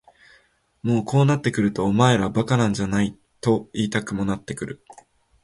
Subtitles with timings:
[0.81, 4.83] もうこうなってくるとお前ら馬鹿なんじゃないと言いたくもなってくる。